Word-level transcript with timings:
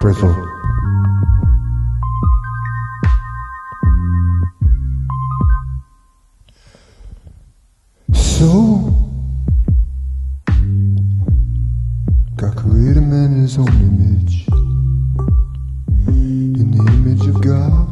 Bristle. 0.00 0.34
So, 8.12 8.92
God 12.36 12.56
created 12.56 13.02
man 13.02 13.32
in 13.32 13.42
his 13.42 13.56
own 13.56 13.66
image. 13.68 14.46
In 16.06 16.70
the 16.70 16.92
image 16.92 17.26
of 17.26 17.40
God, 17.40 17.88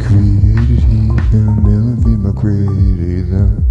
created 0.00 0.80
he 0.80 1.06
them, 1.30 1.62
male 1.62 1.88
and 1.88 2.02
female 2.02 2.32
created 2.32 3.30
them. 3.30 3.63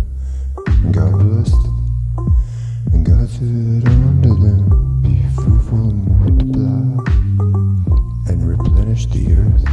Said 3.34 3.88
unto 3.88 4.36
them, 4.36 5.02
Be 5.02 5.23
fruitful 5.34 5.90
and 5.90 6.05
multiply, 6.08 6.86
and 8.30 8.48
replenish 8.48 9.08
the 9.08 9.34
earth, 9.34 9.66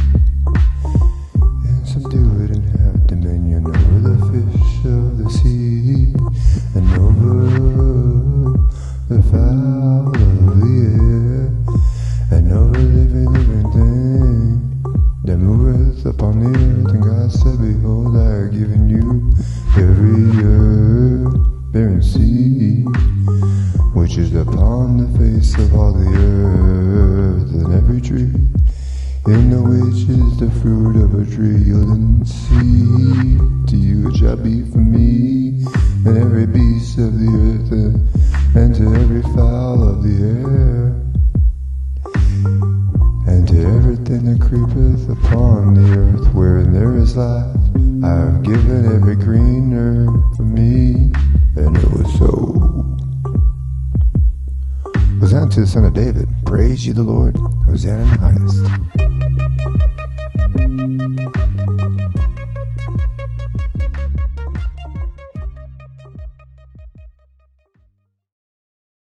and 1.67 1.87
subdue 1.87 2.43
it 2.43 2.49
and 2.57 2.65
have 2.79 3.05
dominion 3.05 3.67
over 3.67 3.99
the 4.09 4.17
fish 4.31 4.85
of 4.85 5.19
the 5.19 5.29
sea, 5.29 6.09
and 6.73 6.87
over 7.05 7.37
the 9.13 9.21
fowl 9.29 10.09
of 10.09 10.59
the 10.59 10.77
air, 10.97 11.53
and 12.35 12.51
over 12.51 12.79
every 12.79 13.27
living 13.27 13.71
thing 13.77 14.83
that 15.23 15.37
moveth 15.37 16.03
upon 16.07 16.39
the 16.39 16.49
earth. 16.49 16.93
And 16.95 17.03
God 17.03 17.31
said, 17.31 17.61
Behold, 17.61 18.17
I 18.17 18.41
have 18.41 18.51
given 18.53 18.89
you 18.89 19.10
which 23.93 24.17
is 24.17 24.35
upon 24.35 24.97
the 24.97 25.07
face 25.17 25.57
of 25.57 25.73
all 25.73 25.93
the 25.93 26.09
earth, 26.17 27.51
and 27.51 27.73
every 27.73 28.01
tree 28.01 28.31
in 29.27 29.49
the 29.49 29.61
which 29.61 30.09
is 30.09 30.37
the 30.39 30.49
fruit 30.61 30.95
of 30.95 31.13
a 31.13 31.25
tree 31.35 31.63
yielding 31.63 32.25
seed. 32.25 33.39
To 33.69 33.77
you 33.77 34.09
it 34.09 34.17
shall 34.17 34.35
be 34.35 34.63
for 34.71 34.79
me, 34.79 35.63
and 36.05 36.17
every 36.17 36.45
beast 36.45 36.97
of 36.97 37.17
the 37.19 37.29
earth, 37.29 37.71
uh, 37.71 38.59
and 38.59 38.75
to 38.75 38.83
every 38.95 39.21
fowl 39.33 39.87
of 39.87 40.03
the 40.03 40.15
air, 40.23 40.95
and 43.27 43.47
to 43.47 43.57
everything 43.77 44.25
that 44.25 44.41
creepeth 44.41 45.09
upon 45.09 45.75
the 45.75 45.87
earth, 45.99 46.33
wherein 46.33 46.73
there 46.73 46.97
is 46.97 47.15
life. 47.15 47.55
I 48.03 48.09
have 48.09 48.43
given 48.43 48.85
every 48.93 49.15
green 49.15 49.40
to 55.51 55.61
the 55.61 55.67
Son 55.67 55.83
of 55.83 55.93
David. 55.93 56.29
Praise 56.45 56.87
you, 56.87 56.93
the 56.93 57.03
Lord. 57.03 57.35
Hosanna 57.65 58.03
in 58.03 58.09
the 58.09 58.17
highest. 58.17 59.00